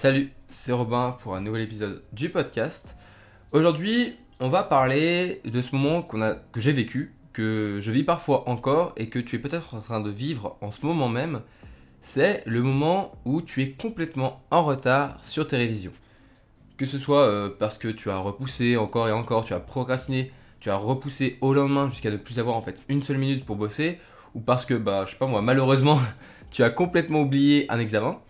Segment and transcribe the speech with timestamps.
[0.00, 2.96] Salut, c'est Robin pour un nouvel épisode du podcast.
[3.50, 8.92] Aujourd'hui, on va parler de ce moment que j'ai vécu, que je vis parfois encore
[8.96, 11.40] et que tu es peut-être en train de vivre en ce moment même.
[12.00, 15.94] C'est le moment où tu es complètement en retard sur tes révisions.
[16.76, 20.30] Que ce soit euh, parce que tu as repoussé encore et encore, tu as procrastiné,
[20.60, 23.56] tu as repoussé au lendemain jusqu'à ne plus avoir en fait une seule minute pour
[23.56, 23.98] bosser,
[24.36, 25.98] ou parce que, bah, je sais pas moi, malheureusement,
[26.52, 28.20] tu as complètement oublié un examen,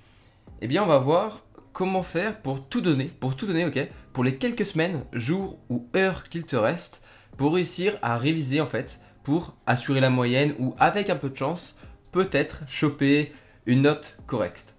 [0.63, 1.43] eh bien, on va voir
[1.79, 3.79] comment faire pour tout donner, pour tout donner, ok,
[4.13, 7.05] pour les quelques semaines, jours ou heures qu'il te reste,
[7.37, 11.37] pour réussir à réviser en fait, pour assurer la moyenne ou avec un peu de
[11.37, 11.77] chance,
[12.11, 13.31] peut-être choper
[13.65, 14.75] une note correcte.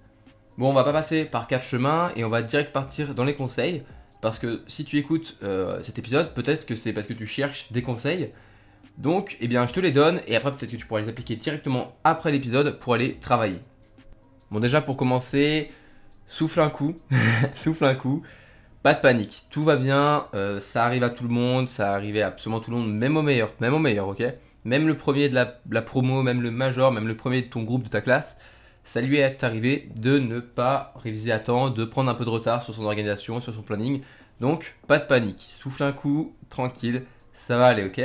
[0.58, 3.34] Bon, on va pas passer par quatre chemins et on va direct partir dans les
[3.34, 3.84] conseils.
[4.20, 7.72] Parce que si tu écoutes euh, cet épisode, peut-être que c'est parce que tu cherches
[7.72, 8.34] des conseils.
[8.98, 11.38] Donc, eh bien, je te les donne et après, peut-être que tu pourras les appliquer
[11.38, 13.62] directement après l'épisode pour aller travailler.
[14.52, 15.70] Bon, déjà, pour commencer,
[16.30, 16.98] souffle un coup.
[17.56, 18.24] souffle un coup.
[18.84, 19.48] Pas de panique.
[19.50, 20.28] Tout va bien.
[20.34, 21.68] euh, ça arrive à tout le monde.
[21.68, 23.52] Ça arrive à absolument tout le monde, même au meilleur.
[23.60, 24.24] Même au meilleur, ok?
[24.64, 27.64] Même le premier de la, la promo, même le major, même le premier de ton
[27.64, 28.38] groupe, de ta classe
[28.90, 32.30] ça lui est arrivé de ne pas réviser à temps, de prendre un peu de
[32.32, 34.02] retard sur son organisation, sur son planning.
[34.40, 35.54] Donc, pas de panique.
[35.60, 38.02] Souffle un coup, tranquille, ça va aller, ok?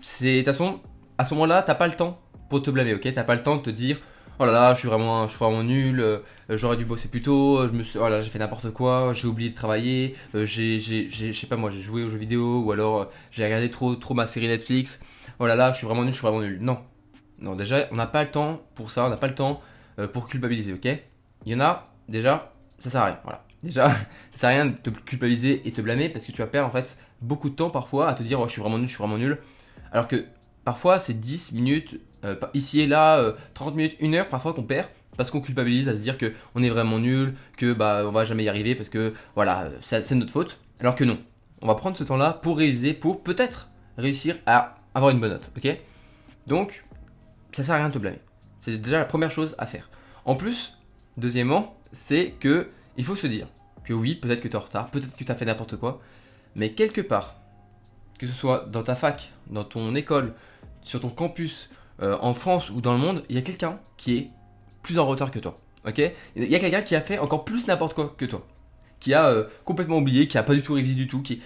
[0.00, 0.80] C'est, de toute façon,
[1.18, 2.20] à ce moment-là, t'as pas le temps
[2.50, 3.12] pour te blâmer, ok?
[3.14, 4.00] T'as pas le temps de te dire,
[4.38, 6.18] oh là là, je suis vraiment, je suis vraiment nul, euh,
[6.48, 9.26] j'aurais dû bosser plus tôt, je me suis, oh là, j'ai fait n'importe quoi, j'ai
[9.26, 12.72] oublié de travailler, euh, j'ai, je sais pas moi, j'ai joué aux jeux vidéo, ou
[12.72, 15.00] alors euh, j'ai regardé trop, trop ma série Netflix,
[15.38, 16.58] oh là là, je suis vraiment nul, je suis vraiment nul.
[16.60, 16.78] Non,
[17.38, 19.60] non, déjà, on n'a pas le temps pour ça, on n'a pas le temps
[20.12, 20.86] pour culpabiliser, ok?
[21.46, 23.44] Il y en a, déjà, ça sert à rien, voilà.
[23.62, 23.96] Déjà, ça
[24.32, 26.72] sert à rien de te culpabiliser et te blâmer parce que tu vas perdre en
[26.72, 29.02] fait beaucoup de temps parfois à te dire, oh, je suis vraiment nul, je suis
[29.02, 29.38] vraiment nul.
[29.92, 30.26] Alors que
[30.64, 34.62] parfois, c'est 10 minutes, euh, ici et là, euh, 30 minutes, 1 heure parfois qu'on
[34.62, 38.10] perd parce qu'on culpabilise à se dire que on est vraiment nul, que bah on
[38.10, 40.58] va jamais y arriver parce que voilà, euh, c'est notre faute.
[40.80, 41.18] Alors que non,
[41.62, 45.50] on va prendre ce temps-là pour réviser, pour peut-être réussir à avoir une bonne note,
[45.56, 45.78] ok?
[46.46, 46.84] Donc,
[47.52, 48.20] ça sert à rien de te blâmer.
[48.60, 49.88] C'est déjà la première chose à faire.
[50.24, 50.78] En plus,
[51.16, 53.46] deuxièmement, c'est que il faut se dire
[53.84, 56.00] que oui, peut-être que tu es en retard, peut-être que tu as fait n'importe quoi,
[56.54, 57.36] mais quelque part,
[58.18, 60.34] que ce soit dans ta fac, dans ton école,
[60.84, 61.70] sur ton campus,
[62.02, 64.30] euh, en France ou dans le monde, il y a quelqu'un qui est
[64.82, 65.60] plus en retard que toi.
[65.86, 66.00] Ok?
[66.36, 68.46] Il y a quelqu'un qui a fait encore plus n'importe quoi que toi.
[69.00, 71.42] Qui a euh, complètement oublié, qui a pas du tout révisé du tout, qui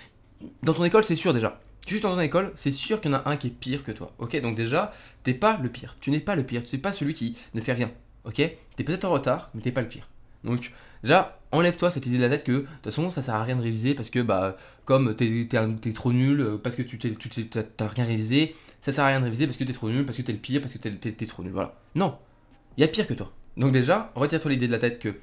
[0.63, 1.61] dans ton école, c'est sûr déjà.
[1.87, 3.93] Juste dans ton école, c'est sûr qu'il y en a un qui est pire que
[3.93, 4.13] toi.
[4.19, 5.97] Ok, donc déjà, t'es pas le pire.
[6.01, 6.63] Tu n'es pas le pire.
[6.65, 7.91] Tu n'es pas celui qui ne fait rien.
[8.25, 8.37] Ok?
[8.77, 10.09] T'es peut-être en retard, mais t'es pas le pire.
[10.45, 10.73] Donc,
[11.03, 13.57] déjà, enlève-toi cette idée de la tête que de toute façon, ça sert à rien
[13.57, 16.99] de réviser parce que, bah, comme t'es, t'es t'es trop nul, euh, parce que tu
[16.99, 19.89] t'es, tu t'as rien révisé, ça sert à rien de réviser parce que t'es trop
[19.89, 21.53] nul, parce que t'es le pire, parce que t'es, trop nul.
[21.53, 21.75] Voilà.
[21.95, 22.19] Non
[22.77, 23.33] Il y a pire que toi.
[23.57, 25.15] Donc, déjà, retire-toi l'idée de la tête que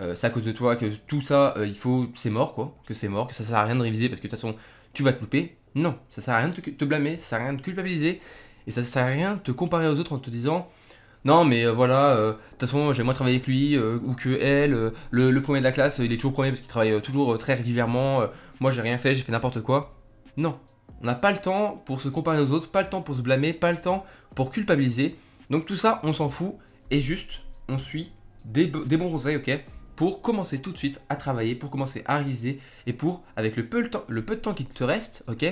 [0.00, 2.76] euh, c'est à cause de toi, que tout ça, euh, il faut, c'est mort, quoi.
[2.86, 4.56] Que c'est mort, que ça sert à rien de réviser parce que de toute façon,
[4.92, 5.56] tu vas te louper.
[5.74, 8.20] Non, ça sert à rien de te, blâmer, ça sert à rien de culpabiliser,
[8.66, 10.68] et ça sert à rien de te comparer aux autres en te disant
[11.24, 14.92] non mais euh, voilà, de toute façon j'ai moins travaillé avec lui ou que elle,
[15.10, 17.54] le, le premier de la classe il est toujours premier parce qu'il travaille toujours très
[17.54, 18.22] régulièrement,
[18.60, 19.94] moi j'ai rien fait, j'ai fait n'importe quoi.
[20.36, 20.58] Non,
[21.02, 23.22] on n'a pas le temps pour se comparer aux autres, pas le temps pour se
[23.22, 24.04] blâmer, pas le temps
[24.34, 25.16] pour culpabiliser.
[25.50, 26.54] Donc tout ça on s'en fout
[26.90, 28.10] et juste on suit
[28.44, 29.60] des, bo- des bons conseils, ok
[29.96, 33.66] pour commencer tout de suite à travailler, pour commencer à réviser et pour, avec le
[33.66, 35.44] peu, temps- le peu de temps qui te reste, ok,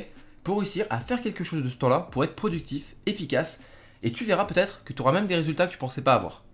[0.44, 3.60] pour réussir à faire quelque chose de ce temps-là, pour être productif, efficace,
[4.04, 6.44] et tu verras peut-être que tu auras même des résultats que tu pensais pas avoir.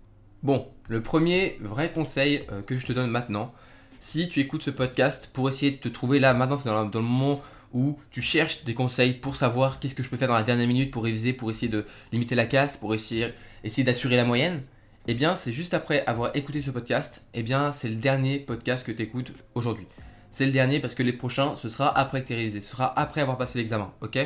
[0.41, 3.53] Bon, le premier vrai conseil euh, que je te donne maintenant,
[3.99, 7.01] si tu écoutes ce podcast pour essayer de te trouver là, maintenant c'est dans le
[7.01, 7.41] moment
[7.73, 10.67] où tu cherches des conseils pour savoir qu'est-ce que je peux faire dans la dernière
[10.67, 13.33] minute pour réviser, pour essayer de limiter la casse, pour essayer,
[13.79, 14.61] d'assurer la moyenne,
[15.07, 18.85] eh bien, c'est juste après avoir écouté ce podcast, eh bien, c'est le dernier podcast
[18.85, 19.87] que tu écoutes aujourd'hui.
[20.31, 22.97] C'est le dernier parce que les prochains, ce sera après que tu révisé, ce sera
[22.97, 24.17] après avoir passé l'examen, ok?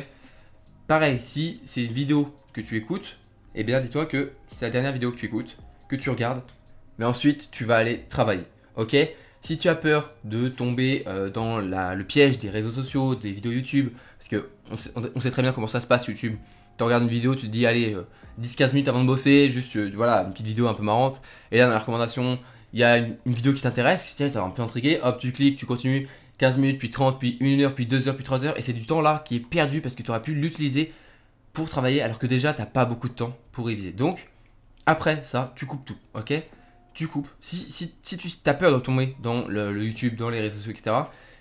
[0.86, 3.18] Pareil, si c'est une vidéo que tu écoutes,
[3.54, 5.56] eh bien, dis-toi que c'est la dernière vidéo que tu écoutes,
[5.88, 6.42] que tu regardes,
[6.98, 8.44] mais ensuite, tu vas aller travailler,
[8.76, 8.96] ok?
[9.48, 13.50] Si tu as peur de tomber euh, dans le piège des réseaux sociaux, des vidéos
[13.50, 16.36] YouTube, parce que on sait, très bien comment ça se passe YouTube,
[16.76, 18.06] tu regardes une vidéo, tu te dis, allez, euh,
[18.42, 21.22] 10-15 minutes avant de bosser, juste euh, voilà, une petite vidéo un peu marrante.
[21.50, 22.38] Et là, dans la recommandation,
[22.74, 25.56] il y a une, vidéo qui t'intéresse, tu es un peu intrigué, hop, tu cliques,
[25.56, 28.58] tu continues 15 minutes, puis 30, puis 1 heure, puis 2 heures, puis 3 heures.
[28.58, 30.92] Et c'est du temps là qui est perdu parce que tu aurais pu l'utiliser
[31.54, 33.92] pour travailler alors que déjà, tu pas beaucoup de temps pour réviser.
[33.92, 34.28] Donc,
[34.84, 36.34] après ça, tu coupes tout, ok?
[36.98, 37.28] Tu coupes.
[37.40, 40.72] Si, si, si tu as peur de tomber dans le, YouTube, dans les réseaux sociaux,
[40.72, 40.96] etc.,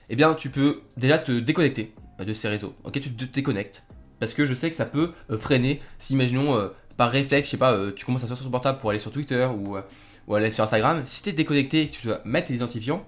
[0.08, 3.88] eh bien, tu peux déjà te déconnecter euh, de ces réseaux, ok Tu te déconnectes.
[4.20, 7.52] Parce que je sais que ça peut euh, freiner si, imaginons, euh, par réflexe, je
[7.54, 9.78] sais pas, tu commences à sortir ton portable pour aller sur Twitter ou,
[10.28, 13.04] ou aller sur Instagram, si tu es déconnecté et que tu dois mettre tes identifiants,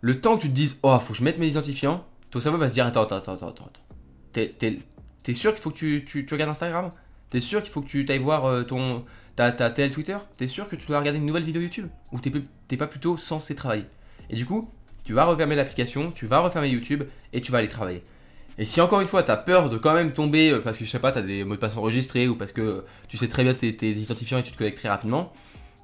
[0.00, 2.58] le temps que tu te dises oh faut que je mette mes identifiants, ton cerveau
[2.58, 3.70] va se dire attends attends attends attends attends.
[4.32, 6.90] T'es, sûr qu'il faut que tu, tu, tu regardes Instagram?
[7.30, 9.04] T'es sûr qu'il faut que tu ailles voir ton
[9.36, 11.88] ta, ta tel Twitter T'es sûr que tu dois regarder une nouvelle vidéo YouTube?
[12.10, 13.84] Ou t'es, pas plutôt censé travailler?
[14.30, 14.70] Et du coup,
[15.04, 18.02] tu vas refermer l'application, tu vas refermer YouTube et tu vas aller travailler.
[18.58, 20.84] Et si encore une fois tu as peur de quand même tomber euh, parce que
[20.86, 23.28] je sais pas, tu as des mots de passe enregistrés ou parce que tu sais
[23.28, 25.32] très bien tes, identifiants et tu te connectes très rapidement,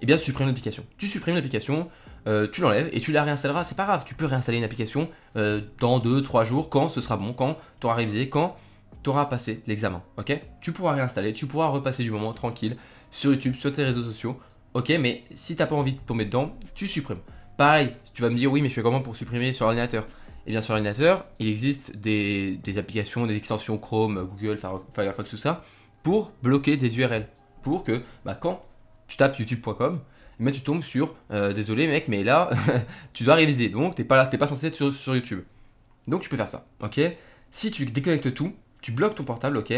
[0.00, 0.84] eh bien tu supprimes l'application.
[0.96, 1.90] Tu supprimes l'application,
[2.26, 5.10] euh, tu l'enlèves et tu la réinstalleras, c'est pas grave, tu peux réinstaller une application
[5.36, 8.56] euh, dans 2-3 jours quand ce sera bon, quand tu auras révisé, quand
[9.02, 10.40] tu auras passé l'examen, ok?
[10.60, 12.76] Tu pourras réinstaller, tu pourras repasser du moment tranquille
[13.10, 14.38] sur YouTube, sur tes réseaux sociaux,
[14.74, 14.90] ok?
[15.00, 17.20] Mais si t'as pas envie de tomber dedans, tu supprimes.
[17.56, 20.06] Pareil, tu vas me dire oui mais je fais comment pour supprimer sur ordinateur?
[20.46, 25.62] Et bien sur ordinateur, il existe des, applications, des extensions Chrome, Google, Firefox, tout ça,
[26.02, 27.28] pour bloquer des URL.
[27.62, 28.64] Pour que bah, quand
[29.06, 30.00] tu tapes youtube.com,
[30.38, 32.50] mais tu tombes sur euh, désolé mec, mais là
[33.12, 35.42] tu dois réviser, donc t'es pas t'es pas censé être sur, YouTube.
[36.08, 37.00] Donc tu peux faire ça, ok?
[37.50, 38.52] Si tu déconnectes tout,
[38.82, 39.72] tu bloques ton portable, ok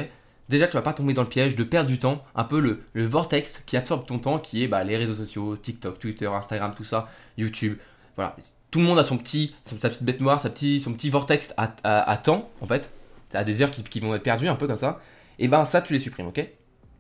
[0.48, 2.82] Déjà, tu vas pas tomber dans le piège de perdre du temps, un peu le,
[2.92, 6.74] le vortex qui absorbe ton temps, qui est bah, les réseaux sociaux, TikTok, Twitter, Instagram,
[6.76, 7.08] tout ça,
[7.38, 7.78] YouTube.
[8.16, 8.36] Voilà,
[8.70, 11.54] tout le monde a son petit, sa petite bête noire, sa petit, son petit vortex
[11.56, 12.90] à, temps, en fait.
[13.32, 15.00] À des heures qui, vont être perdues, un peu comme ça.
[15.38, 16.46] Et ben ça, tu les supprimes, ok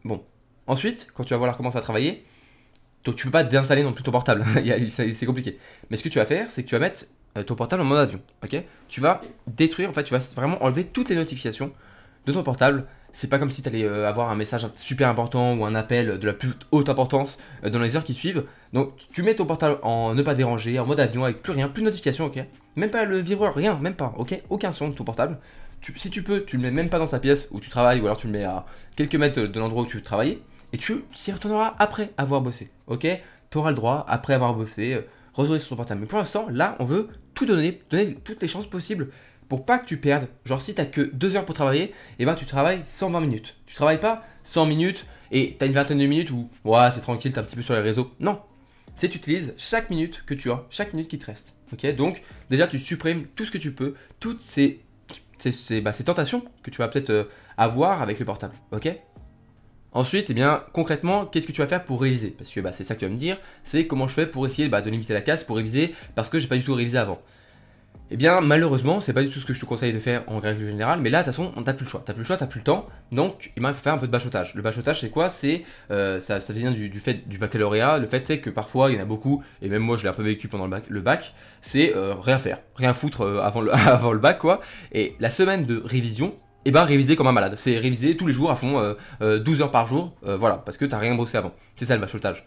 [0.04, 0.24] Bon.
[0.66, 2.24] Ensuite, quand tu vas vouloir commencer à travailler,
[3.04, 4.44] donc tu peux pas déinstaller non plus ton portable.
[4.86, 5.58] c'est compliqué.
[5.90, 7.04] Mais ce que tu vas faire, c'est que tu vas mettre
[7.36, 10.62] euh, ton portable en mode avion, ok Tu vas détruire, en fait, tu vas vraiment
[10.64, 11.72] enlever toutes les notifications
[12.26, 15.54] de ton portable c'est pas comme si tu allais euh, avoir un message super important
[15.54, 18.44] ou un appel de la plus haute importance euh, dans les heures qui suivent.
[18.72, 21.68] Donc tu mets ton portable en ne pas déranger, en mode avion avec plus rien,
[21.68, 22.44] plus de notification, ok?
[22.76, 24.42] Même pas le vibreur, rien, même pas, ok?
[24.50, 25.38] Aucun son de ton portable.
[25.96, 28.06] si tu peux, tu le mets même pas dans sa pièce où tu travailles ou
[28.06, 28.66] alors tu le mets à
[28.96, 30.40] quelques mètres de l'endroit où tu travailles
[30.72, 33.06] et tu y retourneras après avoir bossé, ok?
[33.50, 35.02] Tu auras le droit, après avoir bossé, euh,
[35.34, 36.00] retourner sur ton portable.
[36.00, 39.10] Mais pour l'instant, là, on veut tout donner, donner toutes les chances possibles
[39.48, 40.28] pour pas que tu perdes.
[40.44, 43.56] Genre, si t'as que 2 heures pour travailler, et eh ben tu travailles 120 minutes.
[43.66, 47.32] Tu travailles pas 100 minutes et t'as une vingtaine de minutes où, ouais, c'est tranquille,
[47.32, 48.12] t'es un petit peu sur les réseaux.
[48.20, 48.40] Non.
[48.96, 51.56] C'est tu utilises chaque minute que tu as, chaque minute qui te reste.
[51.72, 51.86] Ok?
[51.96, 54.80] Donc, déjà, tu supprimes tout ce que tu peux, toutes ces,
[55.38, 57.24] ces, bah, tentations que tu vas peut-être euh,
[57.56, 58.54] avoir avec le portable.
[58.70, 58.88] Ok?
[59.92, 62.30] Ensuite, eh bien, concrètement, qu'est-ce que tu vas faire pour réviser?
[62.30, 64.44] Parce que bah, c'est ça que tu vas me dire, c'est comment je fais pour
[64.46, 66.98] essayer bah, de limiter la casse pour réviser parce que j'ai pas du tout révisé
[66.98, 67.22] avant.
[68.10, 70.38] Eh bien, malheureusement, c'est pas du tout ce que je te conseille de faire en
[70.38, 72.02] règle générale, mais là, de toute façon, t'as plus le choix.
[72.04, 74.12] T'as plus le choix, t'as plus le temps, donc il faut faire un peu de
[74.12, 74.54] bachotage.
[74.54, 75.30] Le bachotage, c'est quoi?
[75.30, 77.96] C'est euh, ça, ça vient du, fait du baccalauréat.
[77.98, 80.10] Le fait, c'est que parfois, il y en a beaucoup, et même moi, je l'ai
[80.10, 80.84] un peu vécu pendant le bac.
[80.90, 84.60] Le bac, c'est euh, rien faire, rien foutre euh, avant, le, bac, quoi.
[84.92, 86.34] Et la semaine de révision,
[86.66, 87.54] et eh ben réviser comme un malade.
[87.56, 90.96] C'est réviser tous les jours à fond, 12 heures par jour, voilà, parce que t'as
[90.96, 91.52] rien bossé avant.
[91.74, 92.42] C'est ça le bachotage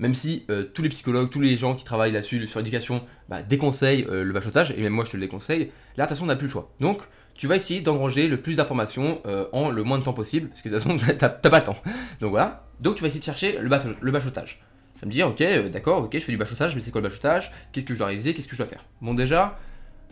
[0.00, 3.42] même si euh, tous les psychologues, tous les gens qui travaillent là-dessus, sur l'éducation, bah,
[3.42, 6.24] déconseillent euh, le bachotage, et même moi je te le déconseille, là, de toute façon,
[6.24, 6.72] on n'a plus le choix.
[6.80, 7.02] Donc,
[7.34, 10.62] tu vas essayer d'engranger le plus d'informations euh, en le moins de temps possible, parce
[10.62, 11.76] que de toute façon, t'as pas le temps.
[12.20, 12.66] Donc voilà.
[12.80, 13.68] Donc, tu vas essayer de chercher le,
[14.10, 14.62] bachotage.
[14.94, 17.08] Tu vas me dire, ok, d'accord, ok, je fais du bachotage, mais c'est quoi le
[17.08, 17.52] bachotage?
[17.72, 18.32] Qu'est-ce que je dois réaliser?
[18.32, 18.86] Qu'est-ce que je dois faire?
[19.02, 19.58] Bon, déjà,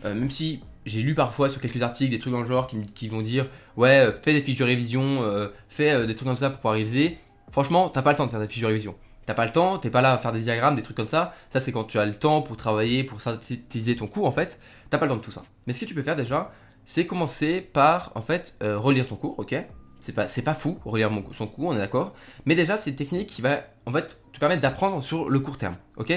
[0.03, 3.07] même si j'ai lu parfois sur quelques articles des trucs dans le genre qui, qui
[3.07, 6.75] vont dire, ouais, fais des fiches de révision, fais des trucs comme ça pour pouvoir
[6.75, 7.17] réviser.
[7.51, 8.95] Franchement, t'as pas le temps de faire des fiches de révision.
[9.29, 11.35] T'as pas le temps, t'es pas là à faire des diagrammes, des trucs comme ça.
[11.51, 14.59] Ça, c'est quand tu as le temps pour travailler, pour synthétiser ton cours, en fait.
[14.89, 15.43] T'as pas le temps de tout ça.
[15.67, 16.51] Mais ce que tu peux faire déjà,
[16.83, 19.55] c'est commencer par, en fait, euh, relire ton cours, ok?
[19.99, 22.15] C'est pas, c'est pas fou, relire son cours, on est d'accord.
[22.45, 25.59] Mais déjà, c'est une technique qui va, en fait, te permettre d'apprendre sur le court
[25.59, 26.11] terme, ok?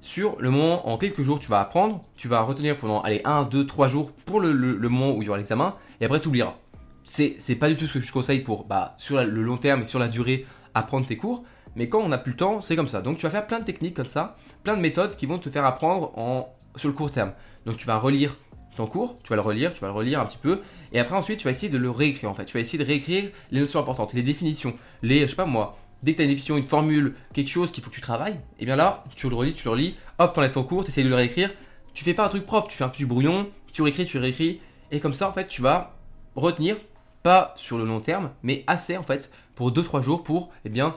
[0.00, 3.42] Sur le moment, en quelques jours, tu vas apprendre, tu vas retenir pendant, allez, 1,
[3.42, 4.52] 2, 3 jours pour le,
[4.88, 6.54] moment où il y aura l'examen, et après, tu oublieras.
[7.02, 9.82] C'est, c'est pas du tout ce que je conseille pour, bah, sur le long terme
[9.82, 11.42] et sur la durée, apprendre tes cours.
[11.76, 13.00] Mais quand on n'a plus le temps, c'est comme ça.
[13.00, 15.50] Donc tu vas faire plein de techniques comme ça, plein de méthodes qui vont te
[15.50, 17.32] faire apprendre en, sur le court terme.
[17.66, 18.36] Donc tu vas relire
[18.76, 20.60] ton cours, tu vas le relire, tu vas le relire un petit peu,
[20.92, 22.44] et après ensuite tu vas essayer de le réécrire en fait.
[22.44, 25.76] Tu vas essayer de réécrire les notions importantes, les définitions, les, je sais pas moi,
[26.02, 28.38] dès que tu as une définition, une formule, quelque chose qu'il faut que tu travailles,
[28.58, 31.04] et bien là, tu le relis, tu le relis, hop, t'enlèves ton cours, tu essayes
[31.04, 31.50] de le réécrire.
[31.94, 34.60] Tu fais pas un truc propre, tu fais un petit brouillon, tu réécris, tu réécris,
[34.90, 35.94] et comme ça en fait tu vas
[36.34, 36.76] retenir,
[37.22, 40.96] pas sur le long terme, mais assez en fait, pour 2-3 jours pour, eh bien,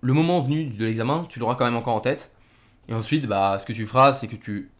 [0.00, 2.32] le moment venu de l'examen, tu l'auras quand même encore en tête.
[2.88, 4.70] Et ensuite, bah, ce que tu feras, c'est que tu,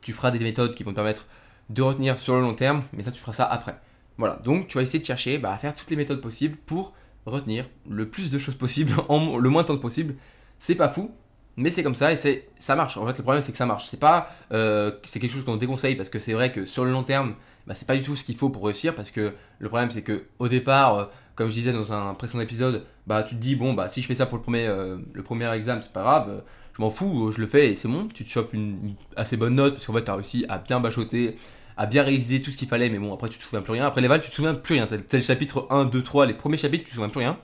[0.00, 1.26] tu feras des méthodes qui vont te permettre
[1.70, 3.78] de retenir sur le long terme, mais ça, tu feras ça après.
[4.18, 6.94] Voilà, donc tu vas essayer de chercher bah, à faire toutes les méthodes possibles pour
[7.26, 10.14] retenir le plus de choses possible en le moins de temps possible.
[10.58, 11.10] C'est pas fou,
[11.56, 12.96] mais c'est comme ça et c'est ça marche.
[12.96, 13.86] En fait, le problème c'est que ça marche.
[13.86, 16.90] C'est pas euh, c'est quelque chose qu'on déconseille parce que c'est vrai que sur le
[16.90, 17.34] long terme,
[17.66, 20.02] bah, c'est pas du tout ce qu'il faut pour réussir parce que le problème c'est
[20.02, 23.56] que au départ, euh, comme je disais dans un précédent épisode, bah tu te dis
[23.56, 26.02] bon bah si je fais ça pour le premier euh, le premier examen c'est pas
[26.02, 26.42] grave,
[26.76, 29.54] je m'en fous, je le fais et c'est bon, tu te chopes une, assez bonne
[29.54, 31.36] note parce qu'en fait tu as réussi à bien bachoter,
[31.76, 33.86] à bien réviser tout ce qu'il fallait, mais bon, après tu te souviens plus rien.
[33.86, 34.86] Après les vals, tu te souviens plus rien.
[34.86, 37.38] Tel, le chapitre 1, 2, 3, les premiers chapitres, tu te souviens plus rien.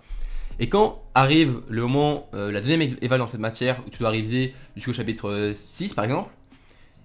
[0.61, 4.11] Et quand arrive le moment, euh, la deuxième éval dans cette matière, où tu dois
[4.11, 6.31] réviser jusqu'au chapitre 6 par exemple,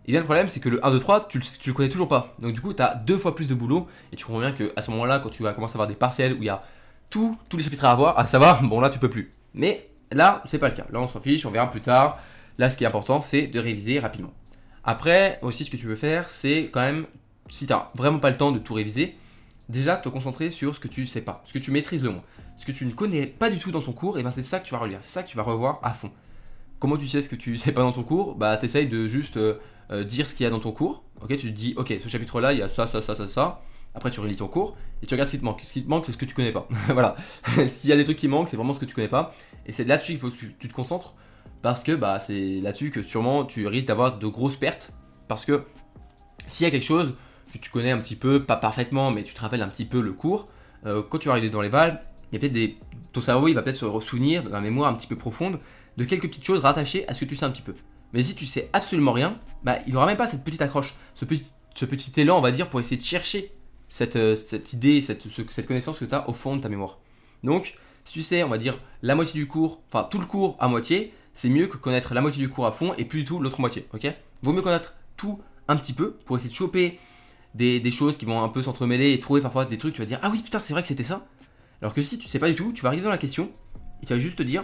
[0.05, 2.09] et bien le problème c'est que le 1, 2, 3, tu, tu le connais toujours
[2.09, 2.35] pas.
[2.39, 4.81] Donc du coup, tu as deux fois plus de boulot, et tu comprends bien qu'à
[4.81, 6.63] ce moment-là, quand tu vas commencer à avoir des partiels où il y a
[7.09, 9.33] tous les chapitres à avoir, à savoir, bon là tu peux plus.
[9.53, 10.85] Mais là, c'est pas le cas.
[10.91, 12.19] Là, on s'en fiche, on verra plus tard.
[12.57, 14.33] Là, ce qui est important, c'est de réviser rapidement.
[14.83, 17.05] Après, aussi, ce que tu veux faire, c'est quand même,
[17.49, 19.15] si tu n'as vraiment pas le temps de tout réviser,
[19.69, 22.23] déjà te concentrer sur ce que tu sais pas, ce que tu maîtrises le moins.
[22.57, 24.59] Ce que tu ne connais pas du tout dans ton cours, et ben c'est ça
[24.59, 26.11] que tu vas relire, c'est ça que tu vas revoir à fond.
[26.79, 28.35] Comment tu sais ce que tu sais pas dans ton cours?
[28.35, 29.55] Bah, t'essayes de juste euh,
[29.91, 31.03] euh, dire ce qu'il y a dans ton cours.
[31.21, 33.61] Ok, tu te dis, ok, ce chapitre-là, il y a ça, ça, ça, ça.
[33.95, 35.61] Après, tu relis ton cours et tu regardes ce qui te manque.
[35.63, 36.67] Ce qui te manque, c'est ce que tu connais pas.
[36.89, 37.15] voilà.
[37.67, 39.33] S'il y a des trucs qui manquent, c'est vraiment ce que tu connais pas.
[39.65, 41.15] Et c'est là-dessus qu'il faut que tu, te concentres
[41.61, 44.93] parce que bah, c'est là-dessus que sûrement tu risques d'avoir de grosses pertes.
[45.27, 45.63] Parce que
[46.47, 47.15] s'il y a quelque chose
[47.53, 50.01] que tu connais un petit peu, pas parfaitement, mais tu te rappelles un petit peu
[50.01, 50.49] le cours,
[50.85, 52.77] euh, quand tu vas arriver dans les vals, il y a peut-être des.
[53.13, 55.59] Ton cerveau, il va peut-être se souvenir dans la mémoire un petit peu profonde
[55.95, 57.73] de quelques petites choses rattachées à ce que tu sais un petit peu.
[58.13, 61.23] Mais si tu sais absolument rien, bah, il n'aura même pas cette petite accroche, ce
[61.23, 63.51] petit, ce petit élan, on va dire, pour essayer de chercher
[63.87, 66.99] cette, euh, cette idée, cette, cette connaissance que tu as au fond de ta mémoire.
[67.43, 70.57] Donc, si tu sais, on va dire, la moitié du cours, enfin tout le cours
[70.59, 73.25] à moitié, c'est mieux que connaître la moitié du cours à fond et plus du
[73.25, 74.07] tout l'autre moitié, ok?
[74.43, 76.99] Vaut mieux connaître tout un petit peu pour essayer de choper
[77.55, 80.19] des, choses qui vont un peu s'entremêler et trouver parfois des trucs, tu vas dire,
[80.21, 81.25] ah oui, putain, c'est vrai que c'était ça.
[81.81, 83.51] Alors que si tu sais pas du tout, tu vas arriver dans la question
[84.01, 84.63] et tu vas juste te dire,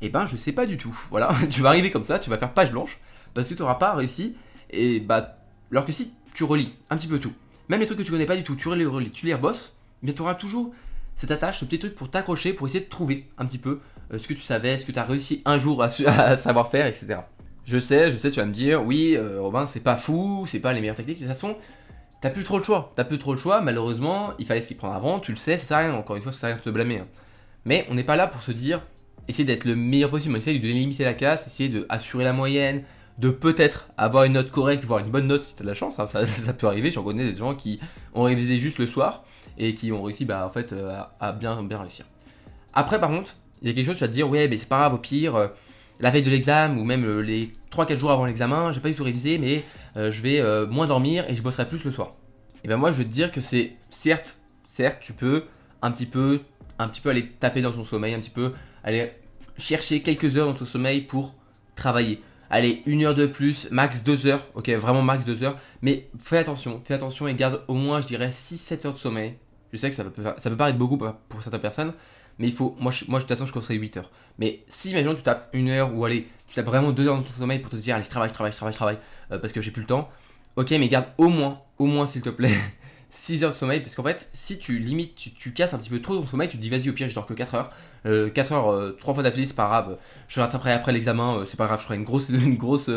[0.00, 0.96] eh ben, je sais pas du tout.
[1.10, 3.00] Voilà, tu vas arriver comme ça, tu vas faire page blanche
[3.34, 4.36] parce que tu n'auras pas réussi.
[4.70, 5.38] Et bah,
[5.70, 7.32] alors que si tu relis un petit peu tout,
[7.68, 9.76] même les trucs que tu connais pas du tout, tu les relis, tu les rebosses,
[10.02, 10.72] mais tu auras toujours
[11.14, 13.80] cette attache, ce petit truc pour t'accrocher, pour essayer de trouver un petit peu
[14.12, 15.90] euh, ce que tu savais, ce que tu as réussi un jour à,
[16.36, 17.18] savoir faire, etc.
[17.64, 20.58] Je sais, je sais, tu vas me dire, oui, euh, Robin, c'est pas fou, c'est
[20.58, 21.56] pas les meilleures techniques, de toute façon,
[22.22, 22.92] t'as plus trop le choix.
[22.96, 25.66] T'as plus trop le choix, malheureusement, il fallait s'y prendre avant, tu le sais, ça
[25.66, 26.98] sert à rien, encore une fois, ça sert à rien de te blâmer.
[26.98, 27.06] Hein.
[27.66, 28.80] Mais on n'est pas là pour se dire,
[29.28, 32.84] essayer d'être le meilleur possible, on essaye de limiter la casse, essayer d'assurer la moyenne,
[33.18, 35.74] de peut-être avoir une note correcte, voire une bonne note si tu as de la
[35.74, 37.80] chance, hein, ça, peut arriver, j'en connais des gens qui
[38.14, 39.24] ont révisé juste le soir
[39.58, 42.06] et qui ont réussi bah, en fait, euh, à, bien, bien réussir.
[42.72, 44.68] Après par contre, il y a quelque chose, tu vas te dire, ouais, mais c'est
[44.68, 45.48] pas grave, au pire, euh,
[46.00, 48.94] la veille de l'examen ou même euh, les 3-4 jours avant l'examen, j'ai pas du
[48.94, 49.62] tout révisé, mais
[49.96, 52.14] je vais moins dormir et je bosserai plus le soir.
[52.64, 55.44] Et ben moi je veux te dire que c'est certes, certes, tu peux
[55.82, 56.40] un petit peu,
[56.78, 58.52] un petit peu aller taper dans ton sommeil, un petit peu
[58.84, 59.12] aller
[59.58, 61.34] chercher quelques heures dans ton sommeil pour
[61.74, 62.22] travailler
[62.52, 66.38] allez, une heure de plus, max deux heures, ok, vraiment max deux heures, mais fais
[66.38, 69.34] attention, fais attention et garde au moins, je dirais, 6-7 heures de sommeil.
[69.72, 71.94] Je sais que ça peut, ça peut paraître beaucoup pour certaines personnes,
[72.38, 74.10] mais il faut, moi, je, moi de toute façon, je conseille 8 heures.
[74.38, 77.22] Mais si, imaginons, tu tapes une heure ou allez, tu tapes vraiment deux heures dans
[77.22, 78.98] ton sommeil pour te dire, allez, je travaille, je travaille, je travaille, je travaille,
[79.32, 80.08] euh, parce que j'ai plus le temps,
[80.56, 82.54] ok, mais garde au moins, au moins, s'il te plaît,
[83.10, 86.00] 6 heures de sommeil, parce qu'en fait, si tu limites, tu, casses un petit peu
[86.00, 87.70] trop ton sommeil, tu te dis vas-y, au pire, je dors que 4 heures.
[88.04, 89.98] 4 euh, heures, euh, 3 fois d'affilée, c'est pas grave.
[90.28, 92.90] Je rattraperai après l'examen, euh, c'est pas grave, je ferai une grosse, une grosse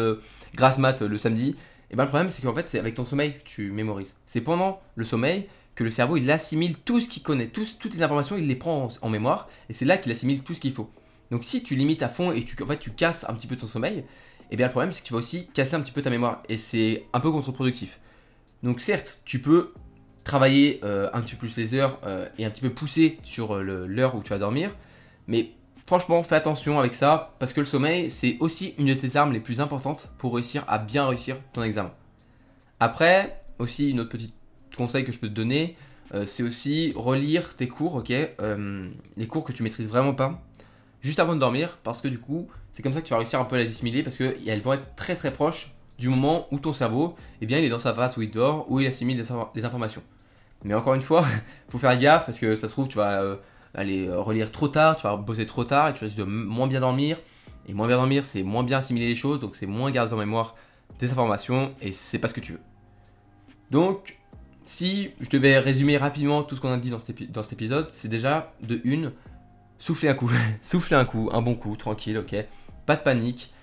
[0.55, 1.55] grasse mat le samedi.
[1.91, 4.15] Et ben le problème, c'est qu'en fait, c'est avec ton sommeil que tu mémorises.
[4.25, 8.01] C'est pendant le sommeil que le cerveau il assimile tout ce qu'il connaît, toutes les
[8.01, 10.89] informations, il les prend en, mémoire, et c'est là qu'il assimile tout ce qu'il faut.
[11.31, 13.57] Donc si tu limites à fond et tu, en fait, tu casses un petit peu
[13.57, 14.05] ton sommeil,
[14.51, 16.41] et bien le problème c'est que tu vas aussi casser un petit peu ta mémoire,
[16.49, 17.99] et c'est un peu contre-productif.
[18.63, 19.73] Donc certes, tu peux
[20.25, 23.55] travailler euh, un petit peu plus les heures euh, et un petit peu pousser sur
[23.55, 24.75] euh, l'heure où tu vas dormir.
[25.27, 25.51] Mais
[25.85, 29.31] franchement, fais attention avec ça parce que le sommeil, c'est aussi une de tes armes
[29.31, 31.91] les plus importantes pour réussir à bien réussir ton examen.
[32.79, 34.33] Après, aussi, une autre petite
[34.75, 35.77] conseil que je peux te donner,
[36.25, 40.41] c'est aussi relire tes cours, ok Les cours que tu maîtrises vraiment pas,
[41.05, 43.39] juste avant de dormir, parce que du coup, c'est comme ça que tu vas réussir
[43.39, 46.57] un peu à les assimiler parce qu'elles vont être très très proches du moment où
[46.57, 49.23] ton cerveau, eh bien, il est dans sa phase où il dort, où il assimile
[49.53, 50.01] les informations.
[50.63, 51.23] Mais encore une fois,
[51.69, 53.35] faut faire gaffe parce que ça se trouve, tu vas euh,
[53.75, 56.79] aller relire trop tard, tu vas bosser trop tard et tu risques de moins bien
[56.79, 57.17] dormir.
[57.67, 60.17] Et moins bien dormir, c'est moins bien assimiler les choses, donc c'est moins garder en
[60.17, 60.55] mémoire
[60.99, 62.61] des informations et c'est pas ce que tu veux.
[63.69, 64.17] Donc,
[64.63, 66.99] si je devais résumer rapidement tout ce qu'on a dit dans
[67.43, 69.11] cet épisode, c'est déjà de une,
[69.79, 72.35] souffler un coup, souffler un coup, un bon coup, tranquille, ok,
[72.85, 73.53] pas de panique,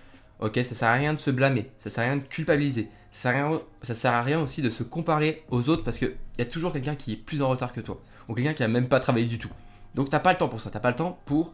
[0.41, 3.31] ok, ça sert à rien de se blâmer, ça sert à rien de culpabiliser, ça
[3.31, 6.43] sert à rien, sert à rien aussi de se comparer aux autres parce qu'il y
[6.43, 8.89] a toujours quelqu'un qui est plus en retard que toi ou quelqu'un qui a même
[8.89, 9.51] pas travaillé du tout.
[9.95, 11.53] Donc t'as pas le temps pour ça, t'as pas le temps pour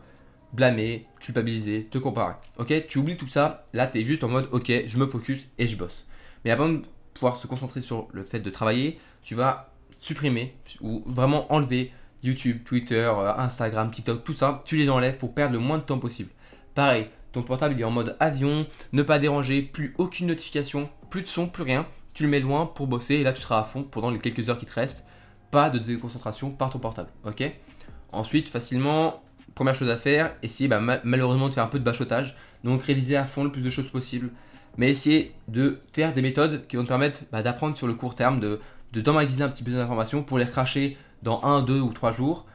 [0.52, 2.34] blâmer, culpabiliser, te comparer.
[2.58, 5.48] Ok, tu oublies tout ça, là tu es juste en mode ok, je me focus
[5.58, 6.08] et je bosse.
[6.44, 6.82] Mais avant de
[7.14, 12.64] pouvoir se concentrer sur le fait de travailler, tu vas supprimer ou vraiment enlever YouTube,
[12.64, 15.98] Twitter, euh, Instagram, TikTok, tout ça, tu les enlèves pour perdre le moins de temps
[15.98, 16.30] possible.
[16.74, 21.26] Pareil, ton portable est en mode avion, ne pas déranger, plus aucune notification, plus de
[21.26, 21.86] son, plus rien.
[22.14, 24.48] Tu le mets loin pour bosser et là tu seras à fond pendant les quelques
[24.48, 25.06] heures qui te restent.
[25.50, 27.52] Pas de déconcentration par ton portable, ok?
[28.12, 29.22] Ensuite, facilement,
[29.54, 32.36] première chose à faire, essayer bah, malheureusement de faire un peu de bachotage.
[32.64, 34.30] Donc réviser à fond le plus de choses possible.
[34.76, 38.14] Mais essayer de faire des méthodes qui vont te permettre bah, d'apprendre sur le court
[38.14, 38.60] terme, de,
[38.92, 42.46] de d'emmagasiner un petit peu d'informations pour les cracher dans 1, 2 ou 3 jours.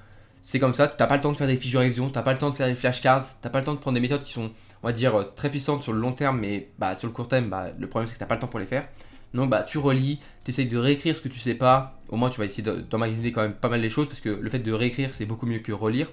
[0.41, 2.15] C'est comme ça, tu n'as pas le temps de faire des fiches de révision, tu
[2.15, 3.95] n'as pas le temps de faire des flashcards, tu n'as pas le temps de prendre
[3.95, 4.51] des méthodes qui sont,
[4.83, 7.49] on va dire, très puissantes sur le long terme, mais bah, sur le court terme,
[7.49, 8.87] bah, le problème c'est que tu n'as pas le temps pour les faire.
[9.33, 12.29] Donc bah, tu relis, tu essayes de réécrire ce que tu sais pas, au moins
[12.29, 14.71] tu vas essayer d'emmagasiner quand même pas mal les choses, parce que le fait de
[14.71, 16.07] réécrire c'est beaucoup mieux que relire.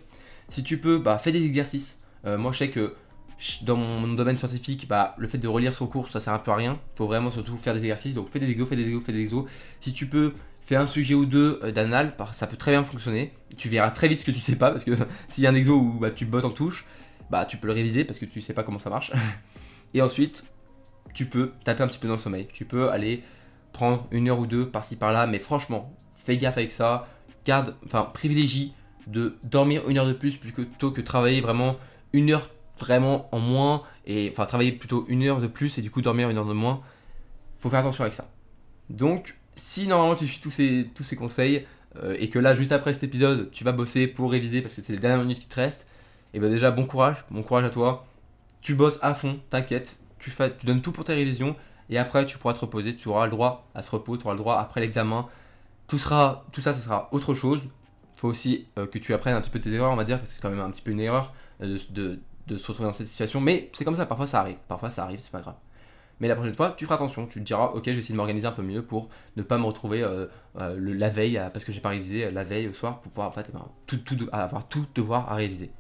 [0.49, 2.01] Si tu peux, bah, fais des exercices.
[2.25, 2.95] Euh, moi je sais que
[3.63, 6.51] dans mon domaine scientifique, bah, le fait de relire son cours, ça sert un peu
[6.51, 6.79] à rien.
[6.95, 8.15] Il faut vraiment surtout faire des exercices.
[8.15, 9.47] Donc fais des exos, fais des exos, fais des exos.
[9.81, 13.33] Si tu peux, fais un sujet ou deux euh, d'anal, ça peut très bien fonctionner.
[13.57, 14.93] Tu verras très vite ce que tu sais pas, parce que
[15.29, 16.87] s'il y a un exo où bah, tu bottes en touche,
[17.31, 19.13] bah, tu peux le réviser parce que tu sais pas comment ça marche.
[19.95, 20.45] Et ensuite,
[21.15, 22.49] tu peux taper un petit peu dans le sommeil.
[22.53, 23.23] Tu peux aller
[23.73, 27.09] prendre une heure ou deux par-ci par-là, mais franchement, fais gaffe avec ça.
[27.45, 28.75] Garde, enfin, privilégie
[29.07, 31.77] de dormir une heure de plus plutôt que travailler vraiment
[32.13, 32.49] une heure
[32.79, 36.31] vraiment en moins et enfin travailler plutôt une heure de plus et du coup dormir
[36.31, 36.83] une heure de moins.
[37.59, 38.31] Faut faire attention avec ça.
[38.89, 41.67] Donc, si normalement tu suis tous ces, tous ces conseils
[41.97, 44.83] euh, et que là, juste après cet épisode, tu vas bosser pour réviser parce que
[44.83, 45.89] c'est les dernières minutes qui te restent,
[46.33, 48.07] et eh bien déjà, bon courage, bon courage à toi.
[48.61, 51.57] Tu bosses à fond, t'inquiète, tu, fais, tu donnes tout pour tes révisions
[51.89, 54.35] et après tu pourras te reposer, tu auras le droit à ce repos, tu auras
[54.35, 55.27] le droit après l'examen.
[55.89, 57.63] Tout, sera, tout ça, ce sera autre chose.
[58.17, 60.31] Faut aussi euh, que tu apprennes un petit peu tes erreurs, on va dire, parce
[60.31, 62.95] que c'est quand même un petit peu une erreur euh, de, de se retrouver dans
[62.95, 63.41] cette situation.
[63.41, 64.59] Mais c'est comme ça, parfois ça arrive.
[64.69, 65.57] Parfois ça arrive, c'est pas grave.
[66.21, 67.27] Mais la prochaine fois, tu feras attention.
[67.27, 70.03] Tu te diras, ok, j'essaie de m'organiser un peu mieux pour ne pas me retrouver
[70.03, 70.27] euh,
[70.59, 73.29] euh, la veille, parce que j'ai pas révisé euh, la veille au soir, pour pouvoir
[73.29, 74.01] en fait, ben, tout,
[74.31, 75.71] avoir tout devoir à réviser.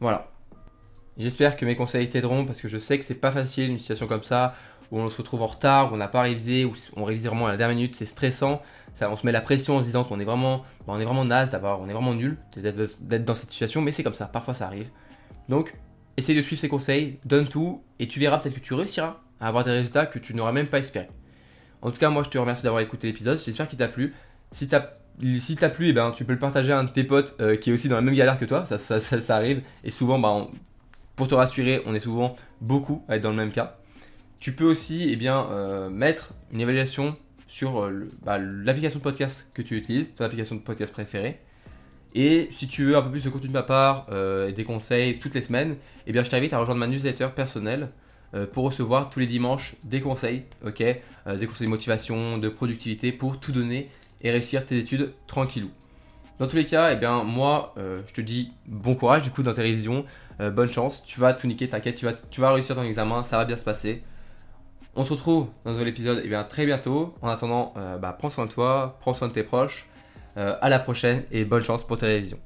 [0.00, 0.30] Voilà.
[1.16, 4.08] J'espère que mes conseils t'aideront parce que je sais que c'est pas facile une situation
[4.08, 4.54] comme ça
[4.90, 7.46] où on se retrouve en retard, où on n'a pas révisé, où on révise vraiment
[7.46, 8.60] à la dernière minute, c'est stressant.
[8.94, 11.04] Ça, on se met la pression en se disant qu'on est vraiment, bah, on est
[11.04, 14.26] vraiment naze d'avoir, on est vraiment nul d'être dans cette situation, mais c'est comme ça.
[14.26, 14.90] Parfois ça arrive.
[15.48, 15.74] Donc,
[16.16, 19.64] essaye de suivre ses conseils, donne tout, et tu verras peut-être que tu réussiras avoir
[19.64, 21.08] des résultats que tu n'auras même pas espéré.
[21.82, 24.14] En tout cas, moi je te remercie d'avoir écouté l'épisode, j'espère qu'il t'a plu.
[24.52, 24.90] Si t'as
[25.38, 27.70] si plu, eh ben, tu peux le partager à un de tes potes euh, qui
[27.70, 29.62] est aussi dans la même galère que toi, ça, ça, arrive.
[29.84, 30.48] Et souvent, bah,
[31.16, 33.78] pour te rassurer, on est souvent beaucoup à être dans le même cas.
[34.40, 39.50] Tu peux aussi eh bien, euh, mettre une évaluation sur euh, bah, l'application de podcast
[39.54, 41.40] que tu utilises, ton application de podcast préférée.
[42.16, 44.06] Et si tu veux un peu plus de contenu de ma part
[44.46, 45.74] et des conseils toutes les semaines,
[46.06, 47.88] eh bien je t'invite à rejoindre ma newsletter personnelle
[48.46, 53.12] pour recevoir tous les dimanches des conseils, ok, euh, des conseils de motivation, de productivité
[53.12, 53.90] pour tout donner
[54.22, 55.70] et réussir tes études tranquillou.
[56.38, 59.52] Dans tous les cas, eh bien moi je te dis bon courage du coup dans
[59.52, 60.04] tes révisions,
[60.40, 63.36] bonne chance, tu vas tout niquer, t'inquiète, tu vas, tu vas réussir ton examen, ça
[63.36, 64.02] va bien se passer.
[64.96, 67.14] On se retrouve dans un épisode eh bien, très bientôt.
[67.22, 69.88] En attendant, bah, prends soin de toi, prends soin de tes proches.
[70.36, 72.40] Euh, à la prochaine et bonne chance pour tes révisions.